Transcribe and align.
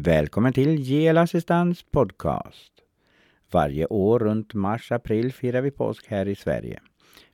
Välkommen 0.00 0.52
till 0.52 0.78
Gelassistans 0.78 1.82
podcast. 1.82 2.72
Varje 3.50 3.86
år 3.86 4.18
runt 4.18 4.54
mars-april 4.54 5.32
firar 5.32 5.60
vi 5.60 5.70
påsk 5.70 6.06
här 6.08 6.28
i 6.28 6.34
Sverige. 6.34 6.80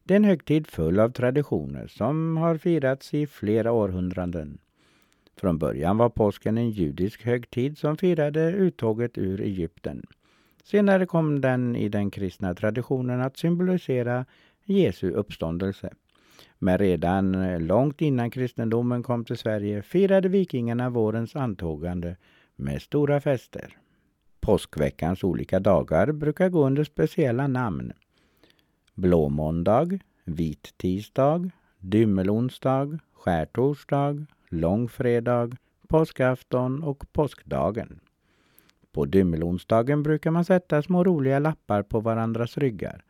Det 0.04 0.14
är 0.14 0.16
en 0.16 0.24
högtid 0.24 0.66
full 0.66 1.00
av 1.00 1.10
traditioner 1.10 1.86
som 1.86 2.36
har 2.36 2.56
firats 2.56 3.14
i 3.14 3.26
flera 3.26 3.72
århundraden. 3.72 4.58
Från 5.36 5.58
början 5.58 5.96
var 5.96 6.08
påsken 6.08 6.58
en 6.58 6.70
judisk 6.70 7.24
högtid 7.24 7.78
som 7.78 7.96
firade 7.96 8.50
uttåget 8.50 9.18
ur 9.18 9.40
Egypten. 9.40 10.06
Senare 10.62 11.06
kom 11.06 11.40
den 11.40 11.76
i 11.76 11.88
den 11.88 12.10
kristna 12.10 12.54
traditionen 12.54 13.20
att 13.20 13.36
symbolisera 13.36 14.24
Jesu 14.64 15.10
uppståndelse. 15.10 15.92
Men 16.58 16.78
redan 16.78 17.58
långt 17.66 18.00
innan 18.00 18.30
kristendomen 18.30 19.02
kom 19.02 19.24
till 19.24 19.38
Sverige 19.38 19.82
firade 19.82 20.28
vikingarna 20.28 20.90
vårens 20.90 21.36
antågande 21.36 22.16
med 22.56 22.82
stora 22.82 23.20
fester. 23.20 23.76
Påskveckans 24.40 25.24
olika 25.24 25.60
dagar 25.60 26.12
brukar 26.12 26.48
gå 26.48 26.66
under 26.66 26.84
speciella 26.84 27.46
namn. 27.46 27.92
Blåmåndag, 28.94 29.98
vit 30.24 30.74
tisdag, 30.76 31.50
dymmelonsdag, 31.78 32.98
skärtorsdag, 33.12 34.26
långfredag, 34.48 35.56
påskafton 35.88 36.82
och 36.82 37.12
påskdagen. 37.12 38.00
På 38.92 39.04
dymmelonsdagen 39.04 40.02
brukar 40.02 40.30
man 40.30 40.44
sätta 40.44 40.82
små 40.82 41.04
roliga 41.04 41.38
lappar 41.38 41.82
på 41.82 42.00
varandras 42.00 42.58
ryggar. 42.58 43.04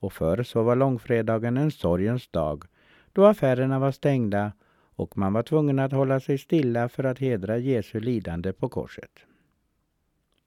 Och 0.00 0.12
förr 0.12 0.42
så 0.42 0.62
var 0.62 0.76
långfredagen 0.76 1.56
en 1.56 1.70
sorgens 1.70 2.28
dag 2.28 2.64
då 3.12 3.26
affärerna 3.26 3.78
var 3.78 3.92
stängda 3.92 4.52
och 4.96 5.18
man 5.18 5.32
var 5.32 5.42
tvungen 5.42 5.78
att 5.78 5.92
hålla 5.92 6.20
sig 6.20 6.38
stilla 6.38 6.88
för 6.88 7.04
att 7.04 7.18
hedra 7.18 7.58
Jesu 7.58 8.00
lidande 8.00 8.52
på 8.52 8.68
korset. 8.68 9.10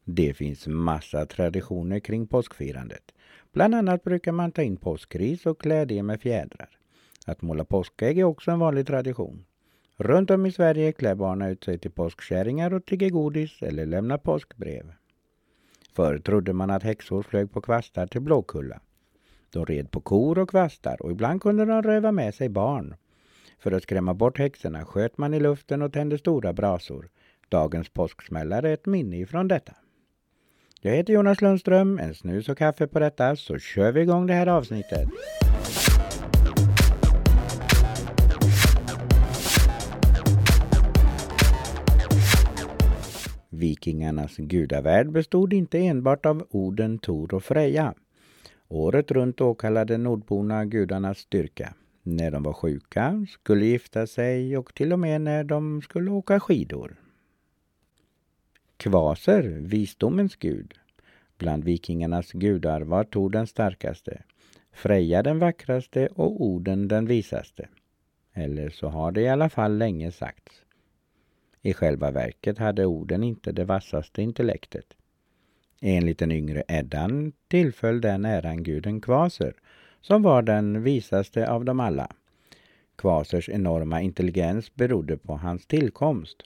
Det 0.03 0.33
finns 0.33 0.67
massa 0.67 1.25
traditioner 1.25 1.99
kring 1.99 2.27
påskfirandet. 2.27 3.11
Bland 3.51 3.75
annat 3.75 4.03
brukar 4.03 4.31
man 4.31 4.51
ta 4.51 4.61
in 4.61 4.77
påskris 4.77 5.45
och 5.45 5.61
klä 5.61 5.85
det 5.85 6.03
med 6.03 6.21
fjädrar. 6.21 6.69
Att 7.25 7.41
måla 7.41 7.65
påskägg 7.65 8.19
är 8.19 8.23
också 8.23 8.51
en 8.51 8.59
vanlig 8.59 8.87
tradition. 8.87 9.45
Runt 9.97 10.29
om 10.29 10.45
i 10.45 10.51
Sverige 10.51 10.91
klär 10.91 11.15
barnen 11.15 11.49
ut 11.49 11.63
sig 11.63 11.77
till 11.77 11.91
påskkärringar 11.91 12.73
och 12.73 12.85
tigger 12.85 13.09
godis 13.09 13.61
eller 13.61 13.85
lämnar 13.85 14.17
påskbrev. 14.17 14.93
Förr 15.93 16.17
trodde 16.17 16.53
man 16.53 16.69
att 16.69 16.83
häxor 16.83 17.23
flög 17.23 17.51
på 17.51 17.61
kvastar 17.61 18.07
till 18.07 18.21
Blåkulla. 18.21 18.79
De 19.49 19.65
red 19.65 19.91
på 19.91 20.01
kor 20.01 20.37
och 20.39 20.49
kvastar 20.49 21.01
och 21.01 21.11
ibland 21.11 21.41
kunde 21.41 21.65
de 21.65 21.81
röva 21.81 22.11
med 22.11 22.35
sig 22.35 22.49
barn. 22.49 22.95
För 23.59 23.71
att 23.71 23.83
skrämma 23.83 24.13
bort 24.13 24.37
häxorna 24.37 24.85
sköt 24.85 25.17
man 25.17 25.33
i 25.33 25.39
luften 25.39 25.81
och 25.81 25.93
tände 25.93 26.17
stora 26.17 26.53
brasor. 26.53 27.09
Dagens 27.49 27.89
påsksmällare 27.89 28.69
är 28.69 28.73
ett 28.73 28.85
minne 28.85 29.17
ifrån 29.17 29.47
detta. 29.47 29.73
Jag 30.81 30.91
heter 30.95 31.13
Jonas 31.13 31.41
Lundström, 31.41 31.99
en 31.99 32.15
snus 32.15 32.49
och 32.49 32.57
kaffe 32.57 32.87
på 32.87 32.99
detta, 32.99 33.35
så 33.35 33.57
kör 33.57 33.91
vi 33.91 34.01
igång 34.01 34.27
det 34.27 34.33
här 34.33 34.47
avsnittet. 34.47 35.09
Vikingarnas 43.49 44.37
gudavärld 44.37 45.11
bestod 45.11 45.53
inte 45.53 45.79
enbart 45.79 46.25
av 46.25 46.47
Oden, 46.49 46.99
Tor 46.99 47.33
och 47.33 47.43
Freja. 47.43 47.93
Året 48.67 49.11
runt 49.11 49.41
åkallade 49.41 49.97
nordborna 49.97 50.65
gudarnas 50.65 51.17
styrka. 51.17 51.73
När 52.09 52.31
de 52.31 52.43
var 52.43 52.53
sjuka, 52.53 53.25
skulle 53.29 53.65
gifta 53.65 54.07
sig 54.07 54.57
och 54.57 54.73
till 54.73 54.93
och 54.93 54.99
med 54.99 55.21
när 55.21 55.43
de 55.43 55.81
skulle 55.81 56.11
åka 56.11 56.39
skidor. 56.39 56.95
Kvaser, 58.77 59.43
visdomens 59.43 60.35
gud. 60.35 60.73
Bland 61.37 61.63
vikingarnas 61.63 62.31
gudar 62.31 62.81
var 62.81 63.03
Tor 63.03 63.29
den 63.29 63.47
starkaste, 63.47 64.23
Freja 64.71 65.23
den 65.23 65.39
vackraste 65.39 66.07
och 66.07 66.41
Oden 66.41 66.87
den 66.87 67.05
visaste. 67.05 67.67
Eller 68.33 68.69
så 68.69 68.87
har 68.87 69.11
det 69.11 69.21
i 69.21 69.29
alla 69.29 69.49
fall 69.49 69.77
länge 69.77 70.11
sagts. 70.11 70.63
I 71.61 71.73
själva 71.73 72.11
verket 72.11 72.57
hade 72.57 72.85
Oden 72.85 73.23
inte 73.23 73.51
det 73.51 73.65
vassaste 73.65 74.21
intellektet. 74.21 74.93
Enligt 75.81 76.19
den 76.19 76.31
yngre 76.31 76.63
Eddan 76.67 77.31
tillföll 77.47 78.01
den 78.01 78.25
äran 78.25 78.63
guden 78.63 79.01
Kvaser, 79.01 79.53
som 80.07 80.21
var 80.21 80.41
den 80.41 80.83
visaste 80.83 81.49
av 81.49 81.65
dem 81.65 81.79
alla. 81.79 82.07
Kvasers 82.95 83.49
enorma 83.49 84.01
intelligens 84.01 84.75
berodde 84.75 85.17
på 85.17 85.37
hans 85.37 85.65
tillkomst. 85.65 86.43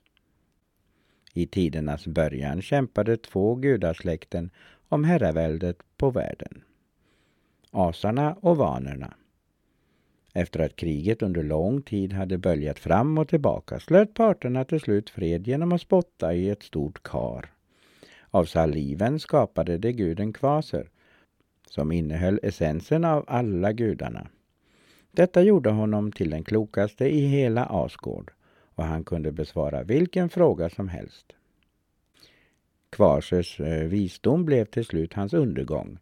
I 1.33 1.47
tidernas 1.47 2.07
början 2.07 2.61
kämpade 2.61 3.17
två 3.17 3.55
gudasläkten 3.55 4.49
om 4.89 5.03
herraväldet 5.03 5.77
på 5.97 6.09
världen. 6.09 6.63
Asarna 7.71 8.33
och 8.41 8.57
vanerna. 8.57 9.13
Efter 10.33 10.59
att 10.59 10.75
kriget 10.75 11.21
under 11.21 11.43
lång 11.43 11.81
tid 11.81 12.13
hade 12.13 12.37
böljat 12.37 12.79
fram 12.79 13.17
och 13.17 13.27
tillbaka 13.27 13.79
slöt 13.79 14.13
parterna 14.13 14.65
till 14.65 14.79
slut 14.79 15.09
fred 15.09 15.47
genom 15.47 15.71
att 15.71 15.81
spotta 15.81 16.33
i 16.33 16.49
ett 16.49 16.63
stort 16.63 17.03
kar. 17.03 17.49
Av 18.29 18.45
saliven 18.45 19.19
skapade 19.19 19.77
de 19.77 19.91
guden 19.91 20.33
Kvaser, 20.33 20.89
som 21.69 21.91
innehöll 21.91 22.39
essensen 22.43 23.05
av 23.05 23.25
alla 23.27 23.73
gudarna. 23.73 24.27
Detta 25.11 25.41
gjorde 25.41 25.69
honom 25.69 26.11
till 26.11 26.29
den 26.29 26.43
klokaste 26.43 27.05
i 27.05 27.27
hela 27.27 27.65
Asgård 27.65 28.31
och 28.75 28.83
han 28.83 29.03
kunde 29.03 29.31
besvara 29.31 29.83
vilken 29.83 30.29
fråga 30.29 30.69
som 30.69 30.87
helst. 30.87 31.25
Kvasers 32.89 33.59
eh, 33.59 33.87
visdom 33.87 34.45
blev 34.45 34.65
till 34.65 34.85
slut 34.85 35.13
hans 35.13 35.33
undergång. 35.33 35.97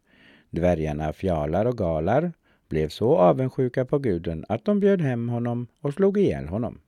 Dvärgarna 0.50 1.12
Fjalar 1.12 1.64
och 1.64 1.78
Galar 1.78 2.32
blev 2.68 2.88
så 2.88 3.16
avundsjuka 3.16 3.84
på 3.84 3.98
guden 3.98 4.44
att 4.48 4.64
de 4.64 4.80
bjöd 4.80 5.00
hem 5.00 5.28
honom 5.28 5.66
och 5.80 5.94
slog 5.94 6.18
ihjäl 6.18 6.48
honom. 6.48 6.80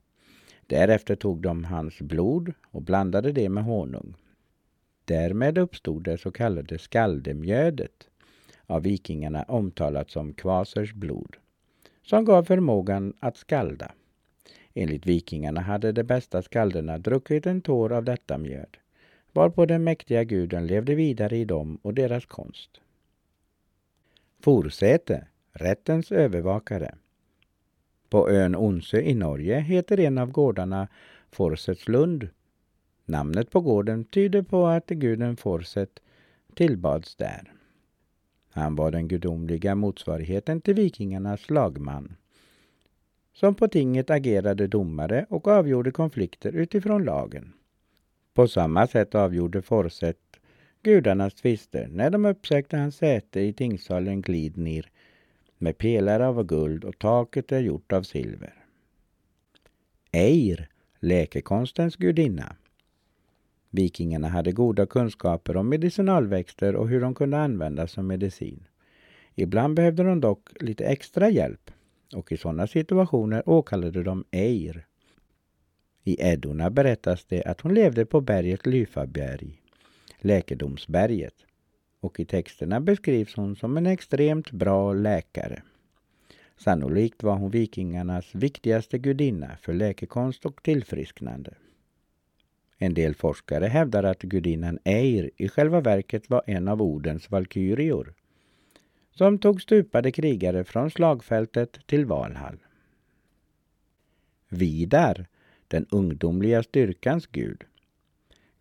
Därefter 0.67 1.15
tog 1.15 1.41
de 1.41 1.63
hans 1.63 2.01
blod 2.01 2.53
och 2.71 2.81
blandade 2.81 3.31
det 3.31 3.49
med 3.49 3.63
honung. 3.63 4.15
Därmed 5.05 5.57
uppstod 5.57 6.03
det 6.03 6.17
så 6.17 6.31
kallade 6.31 6.79
skaldemjödet, 6.79 8.09
av 8.67 8.83
vikingarna 8.83 9.43
omtalat 9.43 10.11
som 10.11 10.33
kvasers 10.33 10.93
blod, 10.93 11.37
som 12.01 12.25
gav 12.25 12.43
förmågan 12.43 13.13
att 13.19 13.37
skalda. 13.37 13.91
Enligt 14.73 15.05
vikingarna 15.05 15.61
hade 15.61 15.91
de 15.91 16.03
bästa 16.03 16.41
skalderna 16.41 16.97
druckit 16.97 17.45
en 17.45 17.61
tår 17.61 17.93
av 17.93 18.03
detta 18.03 18.37
mjöd, 18.37 18.77
varpå 19.31 19.65
den 19.65 19.83
mäktiga 19.83 20.23
guden 20.23 20.67
levde 20.67 20.95
vidare 20.95 21.37
i 21.37 21.45
dem 21.45 21.79
och 21.81 21.93
deras 21.93 22.25
konst. 22.25 22.81
Forsäte, 24.39 25.27
rättens 25.51 26.11
övervakare. 26.11 26.95
På 28.09 28.29
ön 28.29 28.55
Onsö 28.55 29.01
i 29.01 29.13
Norge 29.13 29.59
heter 29.59 29.99
en 29.99 30.17
av 30.17 30.31
gårdarna 30.31 30.87
Forsetslund. 31.31 32.29
Namnet 33.05 33.51
på 33.51 33.61
gården 33.61 34.05
tyder 34.05 34.41
på 34.41 34.67
att 34.67 34.87
guden 34.87 35.37
Forset 35.37 35.99
tillbads 36.55 37.15
där. 37.15 37.53
Han 38.53 38.75
var 38.75 38.91
den 38.91 39.07
gudomliga 39.07 39.75
motsvarigheten 39.75 40.61
till 40.61 40.73
vikingarnas 40.73 41.49
lagman 41.49 42.15
som 43.33 43.55
på 43.55 43.67
tinget 43.67 44.09
agerade 44.09 44.67
domare 44.67 45.25
och 45.29 45.47
avgjorde 45.47 45.91
konflikter 45.91 46.51
utifrån 46.51 47.03
lagen. 47.03 47.53
På 48.33 48.47
samma 48.47 48.87
sätt 48.87 49.15
avgjorde 49.15 49.61
Forset 49.61 50.17
gudarnas 50.83 51.33
tvister 51.33 51.87
när 51.87 52.09
de 52.09 52.25
uppsökte 52.25 52.77
hans 52.77 52.95
säte 52.95 53.39
i 53.39 53.53
tingssalen 53.53 54.21
Glidnir 54.21 54.89
med 55.57 55.77
pelare 55.77 56.27
av 56.27 56.43
guld 56.43 56.83
och 56.83 56.99
taket 56.99 57.51
är 57.51 57.59
gjort 57.59 57.91
av 57.91 58.03
silver. 58.03 58.53
Eir, 60.11 60.69
läkekonstens 60.99 61.95
gudinna. 61.95 62.55
Vikingarna 63.75 64.27
hade 64.27 64.51
goda 64.51 64.85
kunskaper 64.85 65.57
om 65.57 65.69
medicinalväxter 65.69 66.75
och 66.75 66.89
hur 66.89 67.01
de 67.01 67.15
kunde 67.15 67.37
användas 67.37 67.91
som 67.91 68.07
medicin. 68.07 68.67
Ibland 69.35 69.75
behövde 69.75 70.03
de 70.03 70.21
dock 70.21 70.49
lite 70.59 70.85
extra 70.85 71.29
hjälp 71.29 71.71
och 72.15 72.31
i 72.31 72.37
sådana 72.37 72.67
situationer 72.67 73.49
åkallade 73.49 74.03
de 74.03 74.23
Eir. 74.31 74.85
I 76.03 76.15
Eddorna 76.19 76.69
berättas 76.69 77.25
det 77.25 77.43
att 77.43 77.61
hon 77.61 77.73
levde 77.73 78.05
på 78.05 78.21
berget 78.21 78.65
Lyfaberg, 78.65 79.61
läkedomsberget, 80.19 81.35
och 81.99 82.19
i 82.19 82.25
texterna 82.25 82.79
beskrivs 82.79 83.35
hon 83.35 83.55
som 83.55 83.77
en 83.77 83.85
extremt 83.85 84.51
bra 84.51 84.93
läkare. 84.93 85.61
Sannolikt 86.57 87.23
var 87.23 87.35
hon 87.35 87.51
vikingarnas 87.51 88.35
viktigaste 88.35 88.97
gudinna 88.97 89.57
för 89.61 89.73
läkekonst 89.73 90.45
och 90.45 90.63
tillfrisknande. 90.63 91.53
En 92.83 92.93
del 92.93 93.15
forskare 93.15 93.65
hävdar 93.65 94.03
att 94.03 94.21
gudinnan 94.21 94.79
Eir 94.83 95.29
i 95.37 95.49
själva 95.49 95.81
verket 95.81 96.29
var 96.29 96.43
en 96.47 96.67
av 96.67 96.81
Odens 96.81 97.31
valkyrior, 97.31 98.13
som 99.11 99.37
tog 99.37 99.61
stupade 99.61 100.11
krigare 100.11 100.63
från 100.63 100.91
slagfältet 100.91 101.87
till 101.87 102.05
Valhall. 102.05 102.57
Vidar, 104.49 105.25
den 105.67 105.85
ungdomliga 105.91 106.63
styrkans 106.63 107.27
gud. 107.27 107.63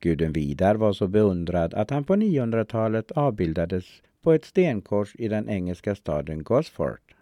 Guden 0.00 0.32
Vidar 0.32 0.74
var 0.74 0.92
så 0.92 1.08
beundrad 1.08 1.74
att 1.74 1.90
han 1.90 2.04
på 2.04 2.16
900-talet 2.16 3.12
avbildades 3.12 4.02
på 4.20 4.32
ett 4.32 4.44
stenkors 4.44 5.14
i 5.18 5.28
den 5.28 5.48
engelska 5.48 5.94
staden 5.94 6.42
Gosford. 6.42 7.14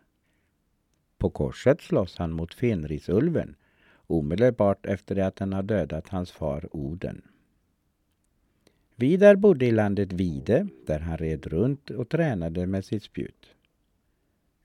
På 1.18 1.30
korset 1.30 1.80
slåss 1.80 2.16
han 2.18 2.32
mot 2.32 2.54
Fenrisulven 2.54 3.54
omedelbart 4.10 4.86
efter 4.86 5.14
det 5.14 5.26
att 5.26 5.38
han 5.38 5.52
har 5.52 5.62
dödat 5.62 6.08
hans 6.08 6.32
far 6.32 6.76
Oden. 6.76 7.22
Vidar 8.96 9.36
bodde 9.36 9.66
i 9.66 9.70
landet 9.70 10.12
Vide 10.12 10.66
där 10.86 10.98
han 10.98 11.18
red 11.18 11.46
runt 11.46 11.90
och 11.90 12.08
tränade 12.08 12.66
med 12.66 12.84
sitt 12.84 13.02
spjut. 13.02 13.46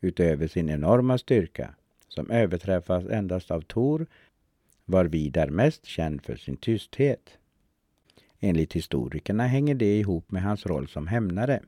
Utöver 0.01 0.47
sin 0.47 0.69
enorma 0.69 1.17
styrka, 1.17 1.75
som 2.07 2.31
överträffas 2.31 3.05
endast 3.05 3.51
av 3.51 3.61
Tor, 3.61 4.07
var 4.85 5.05
Vidar 5.05 5.49
mest 5.49 5.85
känd 5.85 6.21
för 6.21 6.35
sin 6.35 6.57
tysthet. 6.57 7.37
Enligt 8.39 8.73
historikerna 8.73 9.47
hänger 9.47 9.75
det 9.75 9.99
ihop 9.99 10.31
med 10.31 10.43
hans 10.43 10.65
roll 10.65 10.87
som 10.87 11.07
hämnare. 11.07 11.63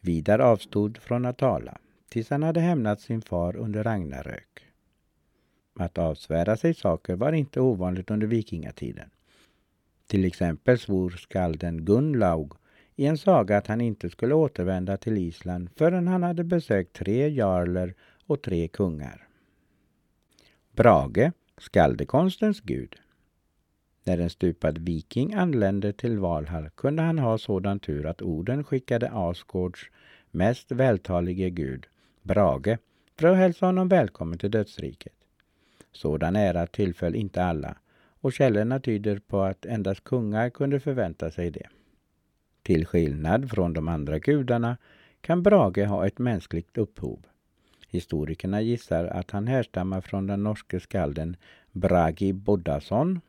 Vidar 0.00 0.38
avstod 0.38 0.98
från 0.98 1.26
att 1.26 1.38
tala 1.38 1.78
tills 2.08 2.30
han 2.30 2.42
hade 2.42 2.60
hämnat 2.60 3.00
sin 3.00 3.22
far 3.22 3.56
under 3.56 3.84
Ragnarök. 3.84 4.65
Att 5.78 5.98
avsvära 5.98 6.56
sig 6.56 6.74
saker 6.74 7.16
var 7.16 7.32
inte 7.32 7.60
ovanligt 7.60 8.10
under 8.10 8.26
vikingatiden. 8.26 9.10
Till 10.06 10.24
exempel 10.24 10.78
svor 10.78 11.10
skalden 11.10 11.84
Gunlaug 11.84 12.52
i 12.96 13.06
en 13.06 13.18
saga 13.18 13.56
att 13.56 13.66
han 13.66 13.80
inte 13.80 14.10
skulle 14.10 14.34
återvända 14.34 14.96
till 14.96 15.18
Island 15.18 15.70
förrän 15.76 16.08
han 16.08 16.22
hade 16.22 16.44
besökt 16.44 16.92
tre 16.92 17.30
jarler 17.30 17.94
och 18.26 18.42
tre 18.42 18.68
kungar. 18.68 19.28
Brage, 20.72 21.32
skaldekonstens 21.58 22.60
gud. 22.60 22.96
När 24.04 24.18
en 24.18 24.30
stupad 24.30 24.78
viking 24.78 25.34
anlände 25.34 25.92
till 25.92 26.18
Valhall 26.18 26.70
kunde 26.70 27.02
han 27.02 27.18
ha 27.18 27.38
sådan 27.38 27.80
tur 27.80 28.06
att 28.06 28.22
Oden 28.22 28.64
skickade 28.64 29.10
Asgårds 29.12 29.90
mest 30.30 30.72
vältalige 30.72 31.50
gud, 31.50 31.86
Brage, 32.22 32.78
för 33.18 33.28
att 33.28 33.36
hälsa 33.36 33.66
honom 33.66 33.88
välkommen 33.88 34.38
till 34.38 34.50
dödsriket. 34.50 35.15
Sådan 35.96 36.36
ära 36.36 36.66
tillföll 36.66 37.14
inte 37.14 37.44
alla 37.44 37.76
och 38.20 38.32
källorna 38.32 38.80
tyder 38.80 39.18
på 39.18 39.42
att 39.42 39.66
endast 39.66 40.04
kungar 40.04 40.50
kunde 40.50 40.80
förvänta 40.80 41.30
sig 41.30 41.50
det. 41.50 41.68
Till 42.62 42.86
skillnad 42.86 43.50
från 43.50 43.72
de 43.72 43.88
andra 43.88 44.18
gudarna 44.18 44.76
kan 45.20 45.42
Brage 45.42 45.86
ha 45.86 46.06
ett 46.06 46.18
mänskligt 46.18 46.78
upphov. 46.78 47.26
Historikerna 47.88 48.60
gissar 48.60 49.04
att 49.04 49.30
han 49.30 49.46
härstammar 49.46 50.00
från 50.00 50.26
den 50.26 50.42
norske 50.42 50.80
skalden 50.80 51.36
Bragi 51.72 52.32
Boddason, 52.32 53.20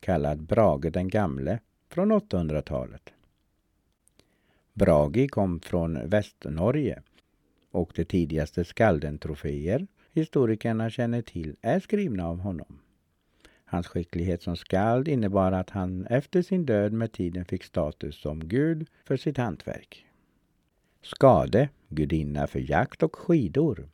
kallad 0.00 0.42
Brage 0.42 0.92
den 0.92 1.08
gamle, 1.08 1.58
från 1.88 2.12
800-talet. 2.12 3.12
Bragi 4.72 5.28
kom 5.28 5.60
från 5.60 6.08
Västnorge 6.08 7.02
och 7.70 7.92
de 7.94 8.04
tidigaste 8.04 8.64
skaldentroféer 8.64 9.86
historikerna 10.16 10.90
känner 10.90 11.22
till 11.22 11.56
är 11.62 11.80
skrivna 11.80 12.26
av 12.28 12.38
honom. 12.38 12.78
Hans 13.64 13.86
skicklighet 13.86 14.42
som 14.42 14.56
skald 14.56 15.08
innebar 15.08 15.52
att 15.52 15.70
han 15.70 16.06
efter 16.06 16.42
sin 16.42 16.66
död 16.66 16.92
med 16.92 17.12
tiden 17.12 17.44
fick 17.44 17.64
status 17.64 18.16
som 18.16 18.48
gud 18.48 18.88
för 19.04 19.16
sitt 19.16 19.36
hantverk. 19.36 20.06
Skade, 21.02 21.68
gudinna 21.88 22.46
för 22.46 22.70
jakt 22.70 23.02
och 23.02 23.16
skidor. 23.16 23.88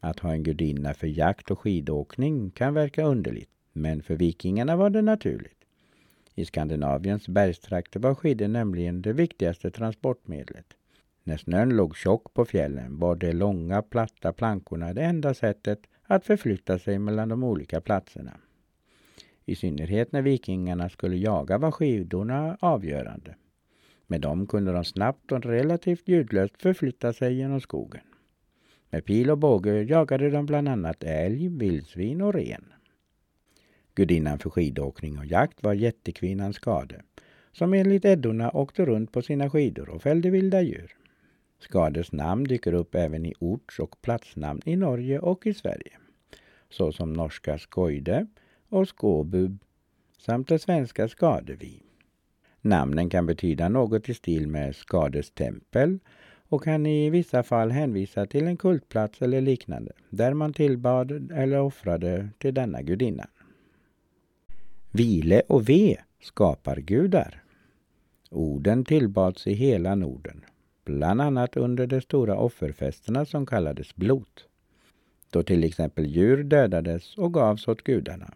Att 0.00 0.20
ha 0.20 0.32
en 0.32 0.42
gudinna 0.42 0.94
för 0.94 1.06
jakt 1.06 1.50
och 1.50 1.58
skidåkning 1.58 2.50
kan 2.50 2.74
verka 2.74 3.04
underligt, 3.04 3.50
men 3.72 4.02
för 4.02 4.16
vikingarna 4.16 4.76
var 4.76 4.90
det 4.90 5.02
naturligt. 5.02 5.64
I 6.34 6.44
Skandinaviens 6.44 7.28
bergstrakter 7.28 8.00
var 8.00 8.14
skidor 8.14 8.48
nämligen 8.48 9.02
det 9.02 9.12
viktigaste 9.12 9.70
transportmedlet. 9.70 10.76
När 11.30 11.36
snön 11.36 11.76
låg 11.76 11.96
tjock 11.96 12.34
på 12.34 12.44
fjällen 12.44 12.98
var 12.98 13.16
de 13.16 13.32
långa 13.32 13.82
platta 13.82 14.32
plankorna 14.32 14.92
det 14.92 15.02
enda 15.02 15.34
sättet 15.34 15.78
att 16.02 16.26
förflytta 16.26 16.78
sig 16.78 16.98
mellan 16.98 17.28
de 17.28 17.44
olika 17.44 17.80
platserna. 17.80 18.36
I 19.44 19.54
synnerhet 19.54 20.12
när 20.12 20.22
vikingarna 20.22 20.88
skulle 20.88 21.16
jaga 21.16 21.58
var 21.58 21.70
skidorna 21.70 22.56
avgörande. 22.60 23.34
Med 24.06 24.20
dem 24.20 24.46
kunde 24.46 24.72
de 24.72 24.84
snabbt 24.84 25.32
och 25.32 25.44
relativt 25.44 26.08
ljudlöst 26.08 26.62
förflytta 26.62 27.12
sig 27.12 27.34
genom 27.34 27.60
skogen. 27.60 28.04
Med 28.90 29.04
pil 29.04 29.30
och 29.30 29.38
båge 29.38 29.82
jagade 29.82 30.30
de 30.30 30.46
bland 30.46 30.68
annat 30.68 31.04
älg, 31.04 31.48
vildsvin 31.48 32.22
och 32.22 32.34
ren. 32.34 32.64
Gudinnan 33.94 34.38
för 34.38 34.50
skidåkning 34.50 35.18
och 35.18 35.26
jakt 35.26 35.62
var 35.62 35.72
jättekvinnan 35.74 36.52
Skade, 36.52 37.02
som 37.52 37.74
enligt 37.74 38.04
Eddorna 38.04 38.50
åkte 38.50 38.84
runt 38.84 39.12
på 39.12 39.22
sina 39.22 39.50
skidor 39.50 39.88
och 39.88 40.02
fällde 40.02 40.30
vilda 40.30 40.62
djur. 40.62 40.96
Skaders 41.60 42.12
namn 42.12 42.44
dyker 42.44 42.72
upp 42.72 42.94
även 42.94 43.26
i 43.26 43.34
orts 43.38 43.78
och 43.78 44.02
platsnamn 44.02 44.60
i 44.64 44.76
Norge 44.76 45.18
och 45.18 45.46
i 45.46 45.54
Sverige, 45.54 45.92
såsom 46.70 47.12
norska 47.12 47.58
Skojde 47.58 48.26
och 48.68 48.88
Skåbub 48.88 49.58
samt 50.18 50.48
det 50.48 50.58
svenska 50.58 51.08
Skadevi. 51.08 51.82
Namnen 52.60 53.10
kan 53.10 53.26
betyda 53.26 53.68
något 53.68 54.08
i 54.08 54.14
stil 54.14 54.48
med 54.48 54.76
Skades 54.76 55.30
tempel 55.30 55.98
och 56.48 56.64
kan 56.64 56.86
i 56.86 57.10
vissa 57.10 57.42
fall 57.42 57.70
hänvisa 57.70 58.26
till 58.26 58.46
en 58.46 58.56
kultplats 58.56 59.22
eller 59.22 59.40
liknande 59.40 59.92
där 60.10 60.34
man 60.34 60.52
tillbad 60.52 61.32
eller 61.32 61.60
offrade 61.60 62.28
till 62.38 62.54
denna 62.54 62.82
gudinna. 62.82 63.28
Vile 64.90 65.42
och 65.48 65.68
ve 65.68 65.96
skapar 66.20 66.76
gudar. 66.76 67.42
Orden 68.30 68.84
tillbads 68.84 69.46
i 69.46 69.52
hela 69.52 69.94
Norden, 69.94 70.44
bland 70.84 71.20
annat 71.20 71.56
under 71.56 71.86
de 71.86 72.00
stora 72.00 72.36
offerfesterna 72.36 73.24
som 73.24 73.46
kallades 73.46 73.96
blot, 73.96 74.44
då 75.30 75.42
till 75.42 75.64
exempel 75.64 76.06
djur 76.06 76.44
dödades 76.44 77.18
och 77.18 77.34
gavs 77.34 77.68
åt 77.68 77.82
gudarna. 77.82 78.34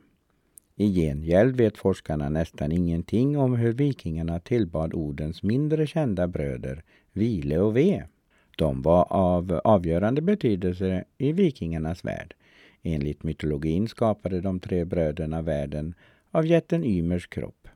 I 0.76 0.94
gengäld 0.94 1.56
vet 1.56 1.78
forskarna 1.78 2.28
nästan 2.28 2.72
ingenting 2.72 3.38
om 3.38 3.56
hur 3.56 3.72
vikingarna 3.72 4.40
tillbad 4.40 4.94
Odens 4.94 5.42
mindre 5.42 5.86
kända 5.86 6.26
bröder 6.28 6.82
Vile 7.12 7.58
och 7.58 7.76
Ve. 7.76 8.04
De 8.56 8.82
var 8.82 9.12
av 9.12 9.60
avgörande 9.64 10.22
betydelse 10.22 11.04
i 11.18 11.32
vikingarnas 11.32 12.04
värld. 12.04 12.34
Enligt 12.82 13.22
mytologin 13.22 13.88
skapade 13.88 14.40
de 14.40 14.60
tre 14.60 14.84
bröderna 14.84 15.42
världen 15.42 15.94
av 16.30 16.46
jätten 16.46 16.84
Ymers 16.84 17.26
kropp 17.26 17.68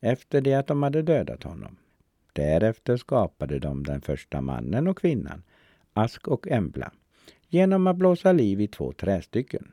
efter 0.00 0.40
det 0.40 0.54
att 0.54 0.66
de 0.66 0.82
hade 0.82 1.02
dödat 1.02 1.42
honom. 1.42 1.76
Därefter 2.32 2.96
skapade 2.96 3.58
de 3.58 3.82
den 3.82 4.00
första 4.00 4.40
mannen 4.40 4.88
och 4.88 4.98
kvinnan, 4.98 5.42
Ask 5.92 6.28
och 6.28 6.48
Embla, 6.48 6.92
genom 7.48 7.86
att 7.86 7.96
blåsa 7.96 8.32
liv 8.32 8.60
i 8.60 8.68
två 8.68 8.92
trästycken. 8.92 9.70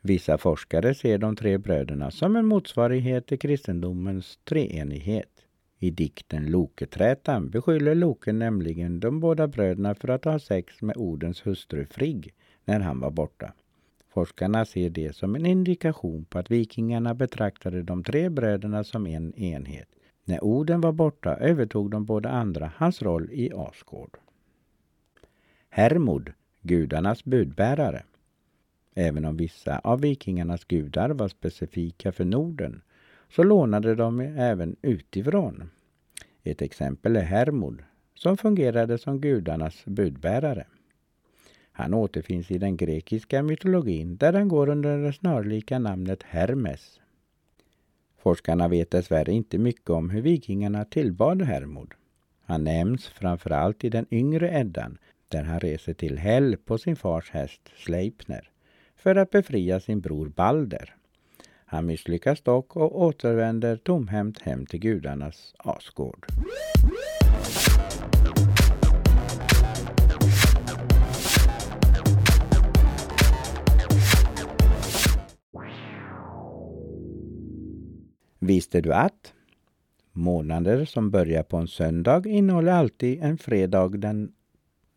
Vissa 0.00 0.38
forskare 0.38 0.94
ser 0.94 1.18
de 1.18 1.36
tre 1.36 1.58
bröderna 1.58 2.10
som 2.10 2.36
en 2.36 2.46
motsvarighet 2.46 3.26
till 3.26 3.38
kristendomens 3.38 4.38
treenighet. 4.44 5.46
I 5.78 5.90
dikten 5.90 6.50
Loketrätan 6.50 7.50
beskyller 7.50 7.94
Loke 7.94 8.32
nämligen 8.32 9.00
de 9.00 9.20
båda 9.20 9.48
bröderna 9.48 9.94
för 9.94 10.08
att 10.08 10.24
ha 10.24 10.38
sex 10.38 10.82
med 10.82 10.96
Odens 10.96 11.46
hustru 11.46 11.86
Frigg 11.86 12.34
när 12.64 12.80
han 12.80 13.00
var 13.00 13.10
borta. 13.10 13.52
Forskarna 14.08 14.64
ser 14.64 14.90
det 14.90 15.16
som 15.16 15.34
en 15.34 15.46
indikation 15.46 16.24
på 16.24 16.38
att 16.38 16.50
vikingarna 16.50 17.14
betraktade 17.14 17.82
de 17.82 18.04
tre 18.04 18.28
bröderna 18.28 18.84
som 18.84 19.06
en 19.06 19.34
enhet. 19.34 19.88
När 20.24 20.44
orden 20.44 20.80
var 20.80 20.92
borta 20.92 21.36
övertog 21.36 21.90
de 21.90 22.04
båda 22.04 22.28
andra 22.28 22.72
hans 22.76 23.02
roll 23.02 23.28
i 23.32 23.52
Asgård. 23.54 24.18
Hermod, 25.68 26.32
gudarnas 26.62 27.24
budbärare. 27.24 28.02
Även 28.94 29.24
om 29.24 29.36
vissa 29.36 29.78
av 29.78 30.00
vikingarnas 30.00 30.64
gudar 30.64 31.10
var 31.10 31.28
specifika 31.28 32.12
för 32.12 32.24
Norden 32.24 32.82
så 33.28 33.42
lånade 33.42 33.94
de 33.94 34.20
även 34.20 34.76
utifrån. 34.82 35.70
Ett 36.42 36.62
exempel 36.62 37.16
är 37.16 37.22
Hermod 37.22 37.82
som 38.14 38.36
fungerade 38.36 38.98
som 38.98 39.20
gudarnas 39.20 39.84
budbärare. 39.84 40.66
Han 41.72 41.94
återfinns 41.94 42.50
i 42.50 42.58
den 42.58 42.76
grekiska 42.76 43.42
mytologin 43.42 44.16
där 44.16 44.32
han 44.32 44.48
går 44.48 44.68
under 44.68 44.98
det 44.98 45.12
snarlika 45.12 45.78
namnet 45.78 46.22
Hermes. 46.22 47.00
Forskarna 48.22 48.68
vet 48.68 48.90
dessvärre 48.90 49.32
inte 49.32 49.58
mycket 49.58 49.90
om 49.90 50.10
hur 50.10 50.22
vikingarna 50.22 50.84
tillbad 50.84 51.42
Hermod. 51.42 51.94
Han 52.44 52.64
nämns 52.64 53.06
framförallt 53.08 53.84
i 53.84 53.88
den 53.88 54.06
yngre 54.10 54.60
Eddan 54.60 54.98
där 55.28 55.42
han 55.42 55.60
reser 55.60 55.94
till 55.94 56.18
Hell 56.18 56.56
på 56.56 56.78
sin 56.78 56.96
fars 56.96 57.30
häst 57.30 57.60
Sleipner 57.76 58.50
för 58.96 59.16
att 59.16 59.30
befria 59.30 59.80
sin 59.80 60.00
bror 60.00 60.28
Balder. 60.28 60.94
Han 61.64 61.86
misslyckas 61.86 62.40
dock 62.40 62.76
och 62.76 63.00
återvänder 63.02 63.76
tomhänt 63.76 64.42
hem 64.42 64.66
till 64.66 64.80
gudarnas 64.80 65.54
Asgård. 65.58 66.26
Visste 78.50 78.80
du 78.80 78.92
att 78.92 79.34
månader 80.12 80.84
som 80.84 81.10
börjar 81.10 81.42
på 81.42 81.56
en 81.56 81.68
söndag 81.68 82.26
innehåller 82.26 82.72
alltid 82.72 83.22
en 83.22 83.38
fredag 83.38 83.88
den... 83.88 84.32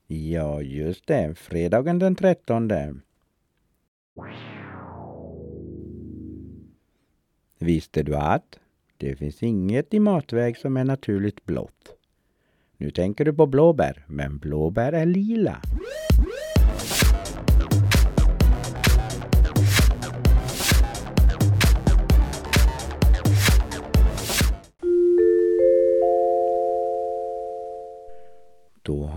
Ja, 0.08 0.62
just 0.62 1.08
det, 1.08 1.36
fredagen 1.36 2.00
den 2.00 2.16
trettonde. 2.16 2.96
Visste 7.60 8.04
du 8.04 8.16
att 8.16 8.60
det 8.98 9.16
finns 9.16 9.44
inget 9.44 9.94
i 9.94 10.00
matväg 10.00 10.58
som 10.58 10.78
är 10.78 10.84
naturligt 10.84 11.46
blått? 11.46 11.96
Nu 12.78 12.92
tänker 12.92 13.26
du 13.26 13.34
på 13.34 13.46
blåbär, 13.46 14.06
men 14.08 14.38
blåbär 14.38 14.94
är 14.94 15.06
lila. 15.06 15.62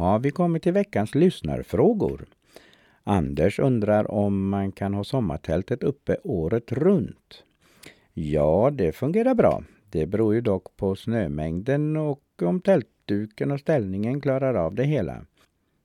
Har 0.07 0.19
vi 0.19 0.31
kommit 0.31 0.63
till 0.63 0.73
veckans 0.73 1.15
lyssnarfrågor. 1.15 2.27
Anders 3.05 3.59
undrar 3.59 4.11
om 4.11 4.49
man 4.49 4.73
kan 4.73 4.95
ha 4.95 5.05
sommartältet 5.05 5.83
uppe 5.83 6.17
året 6.25 6.73
runt. 6.73 7.45
Ja, 8.13 8.71
det 8.73 8.93
fungerar 8.93 9.35
bra. 9.35 9.63
Det 9.91 10.07
beror 10.07 10.35
ju 10.35 10.41
dock 10.41 10.77
på 10.77 10.97
snömängden 10.97 11.97
och 11.97 12.23
om 12.43 12.61
tältduken 12.61 13.51
och 13.51 13.61
ställningen 13.61 14.21
klarar 14.21 14.55
av 14.55 14.75
det 14.75 14.85
hela. 14.85 15.27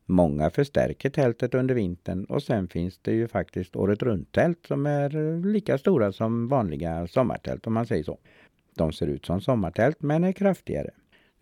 Många 0.05 0.49
förstärker 0.49 1.09
tältet 1.09 1.53
under 1.53 1.75
vintern 1.75 2.25
och 2.25 2.43
sen 2.43 2.67
finns 2.67 2.97
det 2.97 3.11
ju 3.11 3.27
faktiskt 3.27 3.75
året 3.75 4.03
runt-tält 4.03 4.65
som 4.67 4.85
är 4.85 5.43
lika 5.45 5.77
stora 5.77 6.11
som 6.11 6.47
vanliga 6.47 7.07
sommartält 7.07 7.67
om 7.67 7.73
man 7.73 7.85
säger 7.85 8.03
så. 8.03 8.17
De 8.75 8.91
ser 8.91 9.07
ut 9.07 9.25
som 9.25 9.41
sommartält 9.41 10.01
men 10.01 10.23
är 10.23 10.31
kraftigare. 10.31 10.89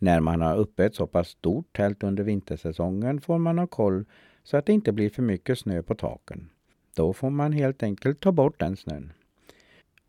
När 0.02 0.20
man 0.20 0.42
har 0.42 0.58
uppe 0.58 0.86
ett 0.86 0.96
så 0.96 1.08
pass 1.08 1.28
stort 1.28 1.76
tält 1.76 2.04
under 2.04 2.24
vintersäsongen 2.24 3.22
får 3.22 3.38
man 3.38 3.60
ha 3.60 3.68
koll 3.68 4.06
så 4.44 4.58
att 4.58 4.66
det 4.66 4.74
inte 4.74 4.92
blir 4.92 5.10
för 5.10 5.22
mycket 5.22 5.60
snö 5.60 5.84
på 5.84 5.96
taken. 5.96 6.50
Då 6.96 7.14
får 7.14 7.30
man 7.30 7.54
helt 7.54 7.84
enkelt 7.84 8.20
ta 8.20 8.32
bort 8.32 8.60
den 8.60 8.78
snön. 8.78 9.14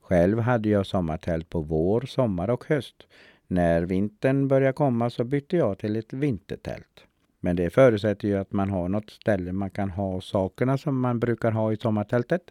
Själv 0.00 0.38
hade 0.38 0.68
jag 0.68 0.86
sommartält 0.86 1.50
på 1.50 1.60
vår, 1.60 2.00
sommar 2.00 2.50
och 2.50 2.64
höst. 2.68 3.06
När 3.46 3.82
vintern 3.82 4.48
började 4.48 4.72
komma 4.72 5.10
så 5.10 5.24
bytte 5.24 5.56
jag 5.56 5.78
till 5.78 5.96
ett 5.96 6.12
vintertält. 6.12 7.04
Men 7.40 7.56
det 7.56 7.70
förutsätter 7.70 8.28
ju 8.28 8.36
att 8.36 8.52
man 8.52 8.70
har 8.70 8.88
något 8.88 9.10
ställe 9.10 9.52
man 9.52 9.70
kan 9.70 9.90
ha 9.90 10.20
sakerna 10.20 10.78
som 10.78 11.00
man 11.00 11.20
brukar 11.20 11.52
ha 11.52 11.72
i 11.72 11.76
sommartältet. 11.76 12.50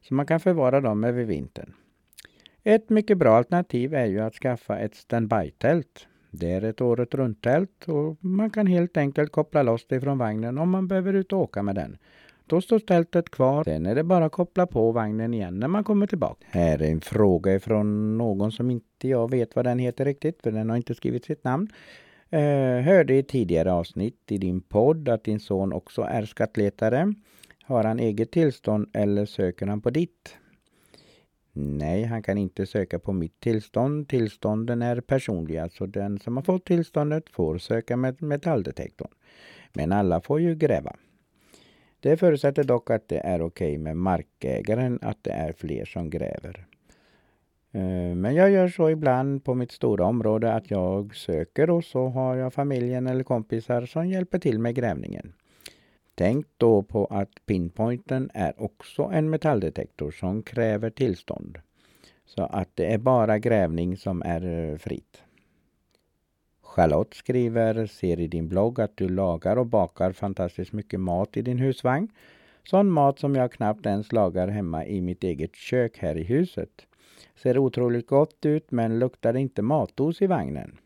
Så 0.00 0.14
man 0.14 0.26
kan 0.26 0.40
förvara 0.40 0.80
dem 0.80 1.04
över 1.04 1.24
vintern. 1.24 1.72
Ett 2.62 2.90
mycket 2.90 3.18
bra 3.18 3.36
alternativ 3.36 3.94
är 3.94 4.06
ju 4.06 4.20
att 4.20 4.34
skaffa 4.34 4.78
ett 4.78 4.94
standby-tält. 4.94 6.06
Det 6.38 6.50
är 6.50 6.64
ett 6.64 6.80
året 6.80 7.14
runt-tält 7.14 7.88
och 7.88 8.24
man 8.24 8.50
kan 8.50 8.66
helt 8.66 8.96
enkelt 8.96 9.32
koppla 9.32 9.62
loss 9.62 9.86
det 9.88 10.00
från 10.00 10.18
vagnen 10.18 10.58
om 10.58 10.70
man 10.70 10.88
behöver 10.88 11.14
ut 11.14 11.32
och 11.32 11.40
åka 11.40 11.62
med 11.62 11.74
den. 11.74 11.96
Då 12.46 12.60
står 12.60 12.78
tältet 12.78 13.30
kvar. 13.30 13.64
Sen 13.64 13.86
är 13.86 13.94
det 13.94 14.04
bara 14.04 14.24
att 14.24 14.32
koppla 14.32 14.66
på 14.66 14.92
vagnen 14.92 15.34
igen 15.34 15.58
när 15.58 15.68
man 15.68 15.84
kommer 15.84 16.06
tillbaka. 16.06 16.46
Här 16.50 16.82
är 16.82 16.90
en 16.90 17.00
fråga 17.00 17.60
från 17.60 18.18
någon 18.18 18.52
som 18.52 18.70
inte 18.70 19.08
jag 19.08 19.30
vet 19.30 19.56
vad 19.56 19.64
den 19.64 19.78
heter 19.78 20.04
riktigt, 20.04 20.42
för 20.42 20.50
den 20.50 20.70
har 20.70 20.76
inte 20.76 20.94
skrivit 20.94 21.24
sitt 21.24 21.44
namn. 21.44 21.68
Eh, 22.30 22.80
hörde 22.80 23.14
i 23.14 23.22
tidigare 23.22 23.72
avsnitt 23.72 24.32
i 24.32 24.38
din 24.38 24.60
podd 24.60 25.08
att 25.08 25.24
din 25.24 25.40
son 25.40 25.72
också 25.72 26.02
är 26.02 26.24
skattletare. 26.24 27.14
Har 27.64 27.84
han 27.84 28.00
eget 28.00 28.30
tillstånd 28.30 28.90
eller 28.92 29.26
söker 29.26 29.66
han 29.66 29.80
på 29.80 29.90
ditt? 29.90 30.36
Nej, 31.58 32.04
han 32.04 32.22
kan 32.22 32.38
inte 32.38 32.66
söka 32.66 32.98
på 32.98 33.12
mitt 33.12 33.40
tillstånd. 33.40 34.08
Tillstånden 34.08 34.82
är 34.82 35.00
personliga, 35.00 35.68
så 35.68 35.86
den 35.86 36.18
som 36.18 36.36
har 36.36 36.44
fått 36.44 36.64
tillståndet 36.64 37.30
får 37.30 37.58
söka 37.58 37.96
med 37.96 38.22
metalldetektorn. 38.22 39.10
Men 39.72 39.92
alla 39.92 40.20
får 40.20 40.40
ju 40.40 40.54
gräva. 40.54 40.96
Det 42.00 42.16
förutsätter 42.16 42.64
dock 42.64 42.90
att 42.90 43.08
det 43.08 43.18
är 43.18 43.42
okej 43.42 43.72
okay 43.72 43.78
med 43.78 43.96
markägaren 43.96 44.98
att 45.02 45.18
det 45.24 45.30
är 45.30 45.52
fler 45.52 45.84
som 45.84 46.10
gräver. 46.10 46.66
Eh, 47.72 48.14
men 48.14 48.34
jag 48.34 48.50
gör 48.50 48.68
så 48.68 48.90
ibland 48.90 49.44
på 49.44 49.54
mitt 49.54 49.72
stora 49.72 50.04
område 50.04 50.52
att 50.52 50.70
jag 50.70 51.16
söker 51.16 51.70
och 51.70 51.84
så 51.84 52.08
har 52.08 52.36
jag 52.36 52.52
familjen 52.52 53.06
eller 53.06 53.24
kompisar 53.24 53.86
som 53.86 54.08
hjälper 54.08 54.38
till 54.38 54.58
med 54.58 54.74
grävningen. 54.74 55.32
Tänk 56.18 56.46
då 56.56 56.82
på 56.82 57.04
att 57.04 57.46
pinpointen 57.46 58.30
är 58.34 58.62
också 58.62 59.02
en 59.02 59.30
metalldetektor 59.30 60.10
som 60.10 60.42
kräver 60.42 60.90
tillstånd. 60.90 61.58
Så 62.24 62.42
att 62.42 62.70
det 62.74 62.92
är 62.92 62.98
bara 62.98 63.38
grävning 63.38 63.96
som 63.96 64.22
är 64.22 64.70
eh, 64.70 64.76
fritt. 64.76 65.22
Charlotte 66.62 67.14
skriver, 67.14 67.86
ser 67.86 68.20
i 68.20 68.26
din 68.26 68.48
blogg 68.48 68.80
att 68.80 68.96
du 68.96 69.08
lagar 69.08 69.56
och 69.56 69.66
bakar 69.66 70.12
fantastiskt 70.12 70.72
mycket 70.72 71.00
mat 71.00 71.36
i 71.36 71.42
din 71.42 71.58
husvagn. 71.58 72.08
Sån 72.64 72.90
mat 72.90 73.18
som 73.18 73.34
jag 73.34 73.52
knappt 73.52 73.86
ens 73.86 74.12
lagar 74.12 74.48
hemma 74.48 74.86
i 74.86 75.00
mitt 75.00 75.24
eget 75.24 75.56
kök 75.56 75.98
här 75.98 76.16
i 76.16 76.22
huset. 76.22 76.86
Ser 77.42 77.58
otroligt 77.58 78.06
gott 78.06 78.46
ut 78.46 78.70
men 78.70 78.98
luktar 78.98 79.36
inte 79.36 79.62
matos 79.62 80.22
i 80.22 80.26
vagnen. 80.26 80.78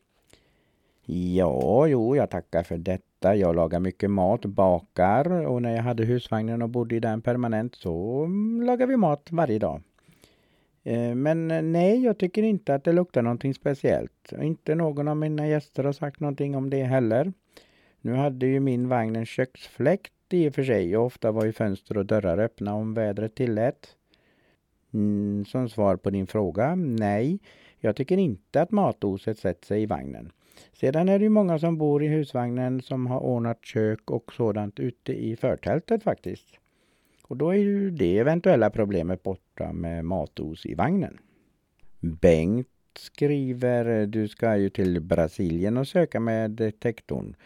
Ja, 1.12 1.87
jo, 1.87 2.17
jag 2.17 2.31
tackar 2.31 2.62
för 2.62 2.79
detta. 2.79 3.37
Jag 3.37 3.57
lagar 3.57 3.81
mycket 3.81 4.11
mat, 4.11 4.45
bakar 4.45 5.47
och 5.47 5.62
när 5.62 5.76
jag 5.76 5.83
hade 5.83 6.05
husvagnen 6.05 6.62
och 6.62 6.69
bodde 6.69 6.97
i 6.97 7.00
den 7.00 7.23
permanent 7.23 7.75
så 7.75 8.25
mm, 8.25 8.62
lagar 8.62 8.87
vi 8.87 8.97
mat 8.97 9.29
varje 9.31 9.59
dag. 9.59 9.83
Eh, 10.83 11.14
men 11.14 11.50
eh, 11.50 11.62
nej, 11.62 12.05
jag 12.05 12.19
tycker 12.19 12.43
inte 12.43 12.75
att 12.75 12.85
det 12.85 12.93
luktar 12.93 13.23
någonting 13.23 13.55
speciellt. 13.55 14.33
Inte 14.43 14.75
någon 14.75 15.09
av 15.09 15.17
mina 15.17 15.49
gäster 15.49 15.85
har 15.85 15.93
sagt 15.93 16.21
någonting 16.21 16.57
om 16.57 16.71
det 16.71 16.83
heller. 16.83 17.33
Nu 18.00 18.14
hade 18.14 18.47
ju 18.47 18.61
min 18.61 18.88
vagn 18.88 19.17
en 19.17 19.26
köksfläkt 19.26 20.12
i 20.31 20.49
och 20.49 20.55
för 20.55 20.64
sig 20.64 20.97
och 20.97 21.07
ofta 21.07 21.33
var 21.33 21.45
ju 21.45 21.52
fönster 21.52 21.97
och 21.97 22.07
dörrar 22.07 22.38
öppna 22.38 22.75
om 22.75 22.95
vädret 22.95 23.35
tillät. 23.35 23.97
Mm, 24.95 25.45
som 25.45 25.69
svar 25.69 25.97
på 25.97 26.11
din 26.11 26.26
fråga, 26.26 26.75
nej. 26.75 27.38
Jag 27.79 27.97
tycker 27.97 28.17
inte 28.17 28.62
att 28.62 28.71
matoset 28.71 29.38
sätter 29.38 29.67
sig 29.67 29.83
i 29.83 29.87
vagnen. 29.87 30.33
Sedan 30.73 31.09
är 31.09 31.19
det 31.19 31.23
ju 31.23 31.29
många 31.29 31.59
som 31.59 31.79
bor 31.79 32.05
i 32.05 32.09
husvagnen 32.09 32.83
som 32.83 33.07
har 33.07 33.21
ordnat 33.21 33.64
kök 33.64 34.11
och 34.11 34.33
sådant 34.33 34.81
ute 34.81 35.12
i 35.12 35.37
förtältet 35.37 36.02
faktiskt. 36.02 36.47
Och 37.23 37.37
då 37.37 37.50
är 37.50 37.59
ju 37.59 37.90
det 37.90 38.19
eventuella 38.19 38.71
problemet 38.71 39.23
borta 39.23 39.73
med 39.73 40.05
matos 40.05 40.67
i 40.67 40.75
vagnen. 40.75 41.19
Bengt 42.00 42.69
skriver, 42.99 44.07
du 44.07 44.29
ska 44.29 44.57
ju 44.57 44.69
till 44.71 45.00
Brasilien 45.00 45.76
och 45.76 45.88
söka 45.88 46.21
med 46.21 46.50
detektorn. 46.50 47.37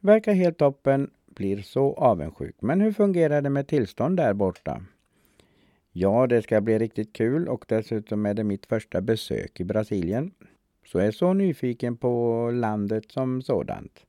Verkar 0.00 0.32
helt 0.32 0.58
toppen, 0.58 1.10
blir 1.26 1.62
så 1.62 1.94
avundsjuk. 1.94 2.56
Men 2.60 2.80
hur 2.80 2.92
fungerar 2.92 3.42
det 3.42 3.50
med 3.50 3.66
tillstånd 3.66 4.16
där 4.16 4.34
borta? 4.34 4.82
Ja, 5.92 6.26
det 6.26 6.42
ska 6.42 6.60
bli 6.60 6.78
riktigt 6.78 7.12
kul 7.12 7.48
och 7.48 7.64
dessutom 7.68 8.26
är 8.26 8.34
det 8.34 8.44
mitt 8.44 8.66
första 8.66 9.00
besök 9.00 9.60
i 9.60 9.64
Brasilien. 9.64 10.30
Så 10.86 10.98
jag 10.98 11.06
är 11.06 11.10
så 11.10 11.32
nyfiken 11.32 11.96
på 11.96 12.50
landet 12.54 13.12
som 13.12 13.42
sådant. 13.42 14.06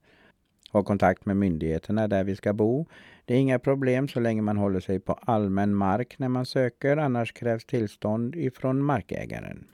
Ha 0.71 0.83
kontakt 0.83 1.25
med 1.25 1.37
myndigheterna 1.37 2.07
där 2.07 2.23
vi 2.23 2.35
ska 2.35 2.53
bo. 2.53 2.85
Det 3.25 3.33
är 3.33 3.37
inga 3.37 3.59
problem 3.59 4.07
så 4.07 4.19
länge 4.19 4.41
man 4.41 4.57
håller 4.57 4.79
sig 4.79 4.99
på 4.99 5.13
allmän 5.13 5.75
mark 5.75 6.19
när 6.19 6.29
man 6.29 6.45
söker, 6.45 6.97
annars 6.97 7.33
krävs 7.33 7.65
tillstånd 7.65 8.35
ifrån 8.35 8.83
markägaren. 8.83 9.67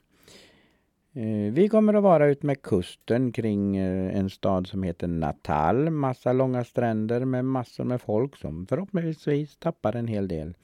Eh, 1.12 1.52
vi 1.52 1.68
kommer 1.68 1.94
att 1.94 2.02
vara 2.02 2.26
ut 2.26 2.42
med 2.42 2.62
kusten 2.62 3.32
kring 3.32 3.76
eh, 3.76 4.18
en 4.18 4.30
stad 4.30 4.66
som 4.66 4.82
heter 4.82 5.08
Natal. 5.08 5.90
Massa 5.90 6.32
långa 6.32 6.64
stränder 6.64 7.24
med 7.24 7.44
massor 7.44 7.84
med 7.84 8.00
folk 8.00 8.36
som 8.36 8.66
förhoppningsvis 8.66 9.56
tappar 9.56 9.96
en 9.96 10.08
hel 10.08 10.28
del. 10.28 10.54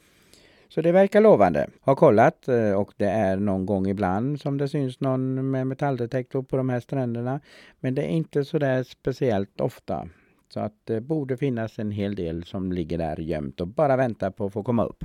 Så 0.75 0.81
det 0.81 0.93
verkar 0.93 1.21
lovande. 1.21 1.67
Har 1.81 1.95
kollat 1.95 2.49
eh, 2.49 2.73
och 2.73 2.93
det 2.97 3.07
är 3.07 3.37
någon 3.37 3.67
gång 3.67 3.87
ibland 3.87 4.41
som 4.41 4.59
det 4.59 4.69
syns 4.69 5.01
någon 5.01 5.51
med 5.51 5.67
metalldetektor 5.67 6.43
på 6.43 6.57
de 6.57 6.69
här 6.69 6.81
stränderna. 6.81 7.41
Men 7.81 7.95
det 7.95 8.03
är 8.03 8.09
inte 8.09 8.45
så 8.45 8.59
där 8.59 8.83
speciellt 8.83 9.61
ofta. 9.61 10.09
Så 10.55 10.61
att 10.61 10.73
det 10.85 11.01
borde 11.01 11.37
finnas 11.37 11.79
en 11.79 11.91
hel 11.91 12.15
del 12.15 12.45
som 12.45 12.73
ligger 12.73 12.99
där 12.99 13.17
gömt 13.21 13.61
och 13.61 13.69
bara 13.69 13.97
väntar 13.97 14.31
på 14.31 14.47
att 14.47 14.53
få 14.53 14.63
komma 14.63 14.85
upp. 14.85 15.05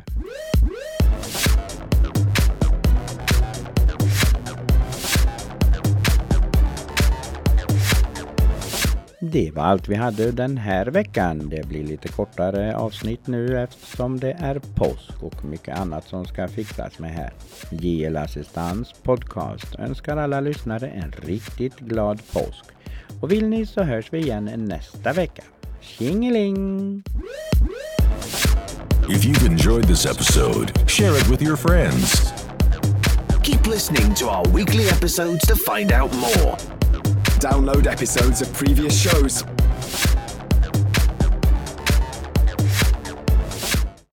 Det 9.22 9.52
var 9.52 9.64
allt 9.64 9.90
vi 9.90 9.96
hade 9.96 10.32
den 10.32 10.58
här 10.58 10.86
veckan. 10.86 11.50
Det 11.50 11.68
blir 11.68 11.84
lite 11.84 12.08
kortare 12.08 12.76
avsnitt 12.76 13.28
nu 13.28 13.60
eftersom 13.60 14.20
det 14.20 14.32
är 14.32 14.60
påsk 14.76 15.24
och 15.24 15.46
mycket 15.46 15.80
annat 15.80 16.08
som 16.08 16.26
ska 16.26 16.48
fixas 16.48 17.00
med 17.00 17.12
här. 17.12 17.34
JL 17.70 18.18
Assistans 18.18 18.94
podcast 19.04 19.76
önskar 19.76 20.18
alla 20.18 20.40
lyssnare 20.40 20.88
en 20.90 21.12
riktigt 21.12 21.80
glad 21.80 22.22
påsk. 22.34 22.66
Och 23.22 23.32
vill 23.32 23.48
ni 23.48 23.66
så 23.66 23.84
hörs 23.84 24.14
vi 24.14 24.20
igen 24.20 24.52
nästa 24.56 25.14
vecka. 25.14 25.44
Tjingeling! 25.82 27.04
If 29.10 29.26
you've 29.26 29.48
enjoyed 29.52 29.88
this 29.88 30.06
episode, 30.06 30.90
share 30.90 31.18
it 31.18 31.28
with 31.28 31.44
your 31.44 31.58
friends. 31.58 32.34
Keep 33.44 33.68
listening 33.68 34.14
to 34.16 34.26
our 34.26 34.48
weekly 34.56 34.88
episodes 34.90 35.48
to 35.48 35.56
find 35.56 35.92
out 35.92 36.14
more. 36.14 36.79
Download 37.40 37.88
episodes 37.88 38.42
of 38.42 38.52
previous 38.52 39.02
shows 39.02 39.46